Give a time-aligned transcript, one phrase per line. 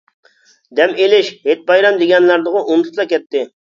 [0.79, 3.51] دەم ئېلىش، ھېيت-بايرام دېگەنلەرنىغۇ ئۇنتۇپلا كەتتى.